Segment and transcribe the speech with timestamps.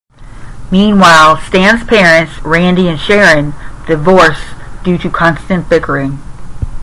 [0.71, 3.53] Meanwhile, Stan's parents, Randy and Sharon,
[3.85, 4.43] divorce
[4.83, 6.17] due to constant bickering.